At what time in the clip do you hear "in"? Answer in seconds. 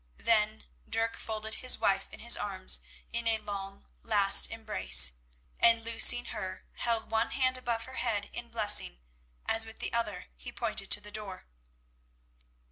2.11-2.21, 3.13-3.27, 8.33-8.49